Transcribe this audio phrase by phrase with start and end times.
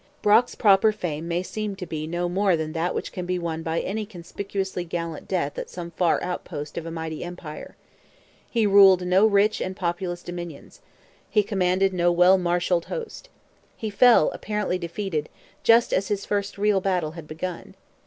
[0.23, 3.61] Brock's proper fame may seem to be no more than that which can be won
[3.61, 7.75] by any conspicuously gallant death at some far outpost of a mighty empire.
[8.49, 10.81] He ruled no rich and populous dominions.
[11.29, 13.29] He commanded no well marshalled host.
[13.77, 15.29] He fell, apparently defeated,
[15.61, 17.75] just as his first real battle had begun.